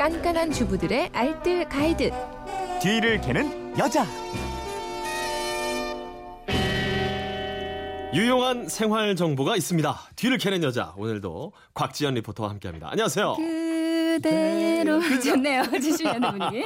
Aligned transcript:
깐깐한 0.00 0.50
주부들의 0.50 1.10
알뜰 1.12 1.68
가이드. 1.68 2.10
뒤를 2.80 3.20
캐는 3.20 3.76
여자. 3.78 4.06
유용한 8.14 8.66
생활 8.66 9.14
정보가 9.14 9.56
있습니다. 9.56 10.00
뒤를 10.16 10.38
캐는 10.38 10.62
여자 10.62 10.94
오늘도 10.96 11.52
곽지연 11.74 12.14
리포터와 12.14 12.48
함께합니다. 12.48 12.88
안녕하세요. 12.90 13.36
그대로 13.36 15.02
좋네요. 15.22 15.64
주시면 15.64 16.18
분이. 16.18 16.64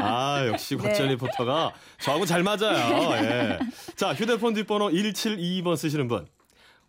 아 0.00 0.44
역시 0.48 0.76
네. 0.76 0.82
곽지연 0.82 1.10
리포터가 1.10 1.72
저하고 2.00 2.26
잘 2.26 2.42
맞아요. 2.42 3.12
예. 3.12 3.60
자 3.94 4.12
휴대폰 4.12 4.54
뒷번호 4.54 4.90
1722번 4.90 5.76
쓰시는 5.76 6.08
분 6.08 6.26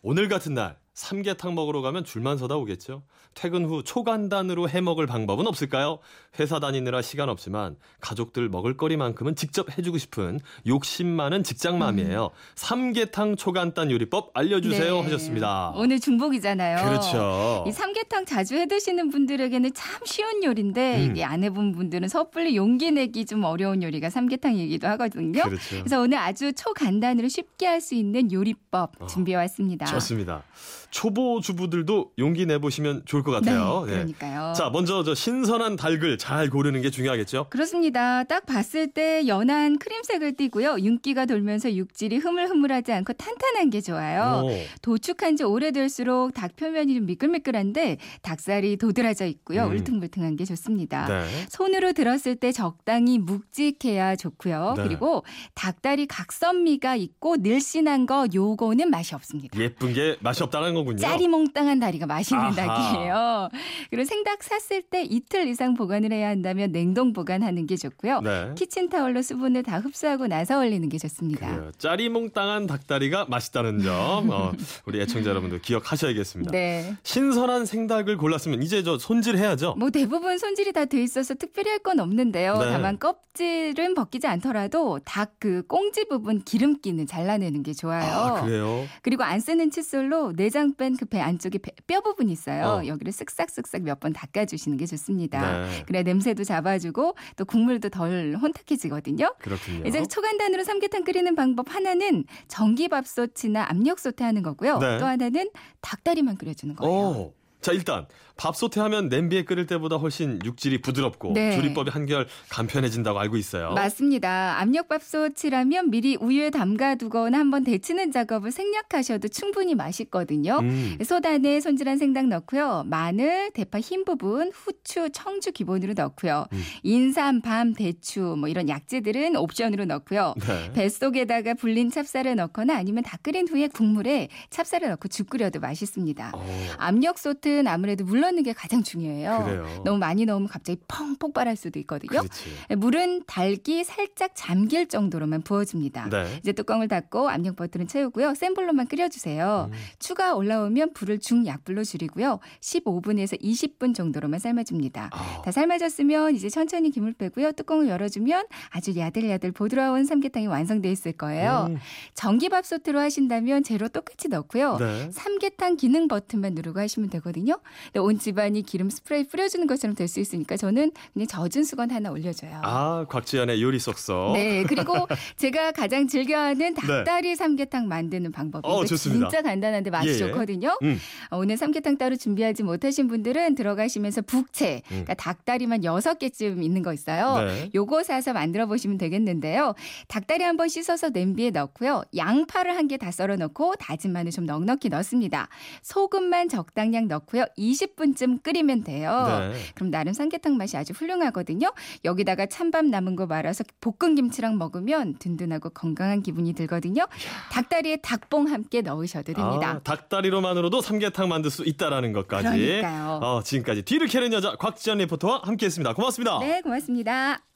오늘 0.02 0.28
같은 0.28 0.55
날 0.55 0.78
삼계탕 1.05 1.55
먹으러 1.55 1.81
가면 1.81 2.04
줄만 2.05 2.38
서다 2.38 2.55
오겠죠. 2.57 3.01
퇴근 3.33 3.65
후 3.65 3.81
초간단으로 3.83 4.69
해 4.69 4.82
먹을 4.82 5.07
방법은 5.07 5.47
없을까요? 5.47 5.97
회사 6.39 6.59
다니느라 6.59 7.01
시간 7.01 7.28
없지만 7.29 7.75
가족들 8.01 8.50
먹을 8.50 8.78
거리만큼은 8.78 9.36
직접 9.36 9.75
해주고 9.75 9.97
싶은 9.97 10.39
욕심 10.68 11.07
많은 11.07 11.43
직장맘이에요. 11.43 12.29
삼계탕 12.56 13.37
초간단 13.37 13.89
요리법 13.89 14.32
알려주세요 14.36 14.95
네. 14.97 15.01
하셨습니다. 15.01 15.73
오늘 15.75 16.00
중복이잖아요. 16.00 16.86
그렇죠. 16.86 17.64
이 17.68 17.71
삼계탕 17.71 18.25
자주 18.25 18.56
해 18.56 18.68
드시는 18.68 19.09
분들에게는 19.09 19.73
참 19.73 20.01
쉬운 20.06 20.43
요리인데 20.43 20.97
음. 21.06 21.11
이게 21.11 21.23
안 21.23 21.43
해본 21.43 21.71
분들은 21.71 22.09
섣불리 22.09 22.56
용기 22.56 22.92
내기 22.92 23.25
좀 23.25 23.43
어려운 23.43 23.81
요리가 23.81 24.11
삼계탕이기도 24.11 24.87
하거든요. 24.89 25.42
그렇죠. 25.43 25.78
그래서 25.79 26.00
오늘 26.01 26.20
아주 26.20 26.54
초간단으로 26.54 27.28
쉽게 27.28 27.65
할 27.65 27.81
수 27.81 27.95
있는 27.95 28.31
요리법 28.31 28.92
어, 29.01 29.07
준비해 29.07 29.36
왔습니다. 29.37 29.87
좋습니다. 29.87 30.43
초보 30.91 31.39
주부들도 31.41 32.11
용기 32.19 32.45
내보시면 32.45 33.03
좋을 33.05 33.23
것 33.23 33.31
같아요. 33.31 33.86
네, 33.88 33.94
예. 33.94 33.95
그러니까요. 33.95 34.53
자, 34.53 34.69
먼저 34.69 35.03
저 35.03 35.16
신선한 35.16 35.77
닭을 35.77 36.17
잘 36.17 36.50
고르는 36.50 36.81
게 36.81 36.92
중요하겠죠? 36.92 37.48
그렇습니다. 37.50 38.23
딱 38.25 38.45
봤을 38.45 38.88
때 38.88 39.25
연한 39.25 39.80
크림색을 39.80 40.36
띠고요. 40.36 40.80
윤기가 40.80 41.25
돌면서 41.25 41.73
육질이 41.73 42.17
흐물흐물하지 42.17 42.92
않고 42.92 43.14
탄탄한 43.14 43.70
게 43.70 43.80
좋아요. 43.81 44.44
오. 44.45 44.52
도축한 44.81 45.38
지 45.38 45.44
오래될수록 45.44 46.33
닭 46.33 46.56
표면이 46.58 46.94
좀 46.94 47.05
미끌미끌한데 47.05 47.98
닭살이 48.22 48.78
도드라져 48.78 49.26
있고요. 49.28 49.64
음. 49.64 49.72
울퉁불퉁한 49.72 50.36
게 50.36 50.44
좋습니다. 50.45 51.08
네. 51.08 51.26
손으로 51.50 51.94
들었을 51.94 52.36
때 52.36 52.52
적당히 52.52 53.17
묵직해야 53.17 54.17
좋고요. 54.17 54.73
네. 54.76 54.83
그리고 54.83 55.23
닭다리 55.55 56.05
각선미가 56.08 56.98
있고 56.98 57.38
늘씬한 57.38 58.05
거 58.05 58.28
요거는 58.33 58.89
맛이 58.89 59.16
없습니다. 59.16 59.58
예쁜 59.59 59.94
게 59.94 60.17
맛이 60.20 60.44
없다는 60.44 60.73
거 60.73 60.81
군요. 60.86 60.98
짜리몽땅한 60.98 61.80
다리가 61.80 62.06
맛있는 62.06 62.44
아하. 62.44 62.52
닭이에요. 62.56 63.50
그리고 63.90 64.06
생닭 64.06 64.44
샀을 64.44 64.82
때 64.84 65.04
이틀 65.04 65.48
이상 65.48 65.73
보관을 65.73 66.12
해야 66.12 66.30
한다면 66.30 66.72
냉동 66.72 67.14
보관하는 67.14 67.68
게 67.68 67.76
좋고요. 67.76 68.22
네. 68.22 68.52
키친타올로 68.56 69.22
수분을 69.22 69.64
다 69.64 69.80
흡수하고 69.80 70.28
나서 70.28 70.60
얼리는 70.60 70.88
게 70.90 70.98
좋습니다. 70.98 71.48
그래요. 71.48 71.72
짜리몽땅한 71.78 72.68
닭다리가 72.68 73.26
맛있다는 73.30 73.80
점, 73.82 74.30
어, 74.30 74.52
우리 74.86 75.00
애청자 75.02 75.30
여러분들 75.30 75.62
기억하셔야겠습니다. 75.62 76.52
네. 76.52 76.95
신선한 77.04 77.66
생닭을 77.66 78.18
골랐으면 78.18 78.62
이제 78.64 78.84
저 78.84 78.98
손질해야죠. 78.98 79.76
뭐 79.78 79.90
대부분 79.90 80.38
손질이 80.38 80.72
다 80.73 80.86
돼 80.86 81.02
있어서 81.04 81.34
특별히 81.36 81.70
할 81.70 81.82
건 81.82 82.00
없는데요. 82.00 82.58
네. 82.60 82.72
다만 82.72 83.00
껍질은 83.00 83.95
벗기지 83.95 84.28
않더라도 84.28 85.00
닭 85.04 85.32
그 85.40 85.64
꽁지 85.68 86.06
부분 86.08 86.44
기름기는 86.44 87.08
잘라내는 87.08 87.64
게 87.64 87.73
좋아요. 87.73 88.04
아, 88.04 88.42
그래요? 88.44 88.86
그리고 89.02 89.23
안 89.23 89.40
쓰는 89.40 89.72
칫솔로 89.72 90.34
내장 90.36 90.70
뺀 90.75 90.95
그 90.97 91.05
배 91.05 91.19
안쪽에 91.19 91.58
배- 91.59 91.72
뼈 91.88 92.02
부분이 92.02 92.31
있어요. 92.31 92.66
어. 92.66 92.86
여기를 92.88 93.11
쓱싹쓱싹 93.14 93.81
몇 93.83 94.00
번 94.00 94.14
닦아주시는 94.14 94.77
게 94.77 94.86
좋습니다. 94.86 95.61
네. 95.67 95.83
그래 95.86 96.03
냄새도 96.03 96.44
잡아주고 96.44 97.16
또 97.38 97.45
국물도 97.45 97.89
덜 97.89 98.36
혼탁해지거든요. 98.41 99.36
그렇군요. 99.39 99.86
이제 99.88 100.05
초간단으로 100.05 100.64
삼계탕 100.64 101.04
끓이는 101.04 101.36
방법 101.36 101.73
하나는 101.76 102.23
전기밥솥이나 102.48 103.67
압력솥에 103.70 104.23
하는 104.23 104.42
거고요. 104.43 104.77
네. 104.80 104.98
또 104.98 105.05
하나는 105.05 105.49
닭다리만 105.81 106.37
끓여주는 106.37 106.76
거예요. 106.76 106.93
오. 106.95 107.33
자, 107.61 107.72
일단 107.72 108.08
밥솥에 108.38 108.82
하면 108.82 109.08
냄비에 109.08 109.44
끓일 109.44 109.67
때보다 109.67 109.98
훨씬 109.98 110.39
육질이 110.44 110.82
부드럽고 110.82 111.33
네. 111.33 111.55
조리법이 111.55 111.92
한결 111.92 112.26
간편해진다고 112.49 113.20
알고 113.20 113.38
있어요. 113.38 113.73
맞습니다. 113.73 114.60
압력밥솥이라면 114.60 115.92
미리 115.92 116.17
우유에 116.20 116.49
담가두거나 116.49 117.38
한번 117.38 117.64
데치는 117.64 118.11
작업을 118.11 118.52
생략하셔도 118.52 119.27
충분히 119.27 119.76
맛있거든요. 119.76 120.58
음. 120.60 120.98
솥 121.04 121.23
안에 121.23 121.60
손질한 121.60 121.99
생닭 121.99 122.30
넣고요. 122.30 122.83
마늘, 122.88 123.52
대파 123.52 123.80
흰 123.80 124.05
부분, 124.05 124.52
후추, 124.52 125.10
청주 125.14 125.52
기본으로 125.52 125.93
넣고요. 125.93 126.48
음. 126.52 126.64
인삼, 126.82 127.42
밤, 127.42 127.73
대추 127.73 128.22
뭐 128.39 128.49
이런 128.49 128.69
약재들은 128.69 129.35
옵션으로 129.35 129.85
넣고요. 129.85 130.33
네. 130.39 130.73
뱃속에다가 130.73 131.53
불린 131.53 131.91
찹쌀을 131.91 132.35
넣거나 132.38 132.75
아니면 132.75 133.03
다 133.03 133.19
끓인 133.22 133.47
후에 133.47 133.67
국물에 133.67 134.29
찹쌀을 134.49 134.89
넣고 134.89 135.09
죽 135.09 135.29
끓여도 135.29 135.59
맛있습니다. 135.59 136.31
오. 136.33 136.41
압력솥은 136.79 137.50
아무래도 137.67 138.03
물 138.06 138.22
넣는 138.22 138.44
게 138.44 138.53
가장 138.53 138.84
중요해요. 138.84 139.44
그래요. 139.45 139.81
너무 139.84 139.97
많이 139.97 140.25
넣으면 140.25 140.47
갑자기 140.47 140.79
펑 140.88 141.16
폭발할 141.16 141.56
수도 141.56 141.79
있거든요. 141.79 142.22
그렇지. 142.22 142.75
물은 142.78 143.23
달기 143.28 143.84
살짝 143.84 144.31
잠길 144.35 144.88
정도로만 144.88 145.41
부어줍니다. 145.41 146.09
네. 146.09 146.38
이제 146.40 146.51
뚜껑을 146.51 146.88
닫고 146.88 147.29
압력 147.29 147.56
버튼을 147.56 147.88
채우고요. 147.88 148.35
센 148.35 148.53
불로만 148.53 148.88
끓여주세요. 148.88 149.69
음. 149.72 149.78
추가 150.00 150.35
올라오면 150.35 150.94
불을 150.94 151.19
중약불로 151.19 151.84
줄이고요. 151.84 152.40
15분에서 152.59 153.41
20분 153.41 153.95
정도로만 153.95 154.40
삶아줍니다. 154.40 155.09
아. 155.11 155.41
다 155.44 155.51
삶아졌으면 155.51 156.35
이제 156.35 156.50
천천히 156.50 156.91
김을 156.91 157.13
빼고요. 157.13 157.53
뚜껑을 157.53 157.88
열어주면 157.88 158.45
아주 158.69 158.95
야들야들 158.95 159.51
보드라운 159.51 160.06
삼계탕이 160.06 160.47
완성돼 160.47 160.91
있을 160.91 161.13
거예요. 161.13 161.67
음. 161.69 161.78
전기밥솥으로 162.13 163.00
하신다면 163.00 163.63
재료 163.63 163.88
똑같이 163.88 164.28
넣고요. 164.28 164.78
네. 164.78 165.09
삼계탕 165.11 165.78
기능 165.78 166.07
버튼만 166.07 166.53
누르고 166.53 166.79
하시면 166.79 167.09
되거든요. 167.09 167.41
근데 167.47 168.00
온 168.00 168.18
집안이 168.19 168.62
기름 168.63 168.90
스프레이 168.90 169.28
뿌려주는 169.28 169.66
것처럼 169.68 169.96
될 169.96 170.07
수 170.07 170.19
있으니까 170.19 170.57
저는 170.57 170.91
그냥 171.13 171.28
젖은 171.28 171.63
수건 171.63 171.90
하나 171.91 172.12
올려줘요. 172.12 172.59
아, 172.63 173.06
곽지연의 173.07 173.62
요리 173.62 173.79
쏙쏙. 173.79 174.34
네, 174.34 174.63
그리고 174.68 174.94
제가 175.38 175.72
가장 175.72 176.07
즐겨하는 176.07 176.74
닭다리 176.74 177.35
삼계탕 177.35 177.88
만드는 177.88 178.31
방법이 178.34 178.68
네. 178.68 178.74
어, 178.74 178.84
좋습니다. 178.85 179.29
진짜 179.29 179.41
간단한데 179.41 179.90
맛이 179.90 180.09
예, 180.09 180.13
예. 180.13 180.18
좋거든요. 180.18 180.78
음. 180.84 181.00
어, 181.29 181.38
오늘 181.38 181.56
삼계탕 181.57 181.97
따로 181.97 182.16
준비하지 182.18 182.63
못하신 182.63 183.07
분들은 183.07 183.56
들어가시면서 183.56 184.23
북채, 184.23 184.81
그러니까 184.88 185.13
닭다리만 185.13 185.84
여섯 185.85 186.19
개쯤 186.19 186.62
있는 186.62 186.81
거 186.84 186.94
있어요. 186.94 187.35
음. 187.41 187.47
네. 187.47 187.69
요거 187.73 188.03
사서 188.03 188.34
만들어 188.34 188.66
보시면 188.66 188.97
되겠는데요. 188.97 189.73
닭다리 190.09 190.44
한번 190.44 190.68
씻어서 190.68 191.09
냄비에 191.09 191.52
넣고요. 191.52 192.03
양파를 192.16 192.75
한 192.75 192.88
개 192.88 192.97
다 192.97 193.09
썰어 193.12 193.38
넣고 193.38 193.75
다진 193.78 194.12
마늘 194.12 194.31
좀 194.31 194.46
넉넉히 194.46 194.90
넣습니다. 194.90 195.47
소금만 195.81 196.50
적당량 196.50 197.08
넣고요. 197.31 197.45
20분쯤 197.57 198.43
끓이면 198.43 198.83
돼요. 198.83 199.49
네. 199.51 199.59
그럼 199.75 199.89
나름 199.89 200.13
삼계탕 200.13 200.57
맛이 200.57 200.77
아주 200.77 200.93
훌륭하거든요. 200.93 201.71
여기다가 202.05 202.45
찬밥 202.45 202.85
남은 202.85 203.15
거 203.15 203.25
말아서 203.25 203.63
볶은 203.79 204.15
김치랑 204.15 204.57
먹으면 204.57 205.15
든든하고 205.19 205.69
건강한 205.69 206.21
기분이 206.21 206.53
들거든요. 206.53 207.07
닭다리에 207.51 207.97
닭봉 207.97 208.49
함께 208.49 208.81
넣으셔도 208.81 209.33
됩니다. 209.33 209.71
아, 209.71 209.79
닭다리로만으로도 209.79 210.81
삼계탕 210.81 211.29
만들 211.29 211.49
수 211.49 211.63
있다라는 211.65 212.13
것까지. 212.13 212.47
그러니까요. 212.47 213.19
어, 213.21 213.41
지금까지 213.43 213.83
뒤를 213.83 214.07
캐는 214.07 214.33
여자 214.33 214.55
곽지연 214.55 214.99
리포터와 214.99 215.41
함께했습니다. 215.43 215.93
고맙습니다. 215.93 216.39
네, 216.39 216.61
고맙습니다. 216.61 217.50